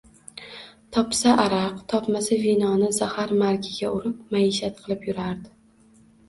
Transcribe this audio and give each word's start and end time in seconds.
Topsa 0.95 1.33
araq, 1.43 1.75
topmasa 1.93 2.37
vinoni 2.45 2.89
zahar-margiga 3.01 3.93
urib, 3.99 4.17
maishat 4.39 4.83
qilib 4.89 5.07
yurardi 5.11 5.55